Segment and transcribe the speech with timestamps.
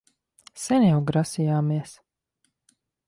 [0.61, 1.93] Sen jau grasījāmies...